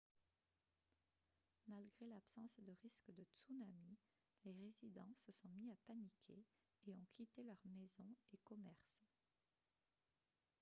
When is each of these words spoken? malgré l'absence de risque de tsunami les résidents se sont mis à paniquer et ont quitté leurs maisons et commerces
malgré 1.67 2.07
l'absence 2.07 2.59
de 2.65 2.71
risque 2.81 3.11
de 3.15 3.23
tsunami 3.23 3.99
les 4.45 4.51
résidents 4.53 5.13
se 5.27 5.31
sont 5.31 5.49
mis 5.49 5.69
à 5.69 5.75
paniquer 5.85 6.43
et 6.87 6.93
ont 6.95 7.05
quitté 7.13 7.43
leurs 7.43 7.67
maisons 7.67 8.15
et 8.33 8.37
commerces 8.43 9.05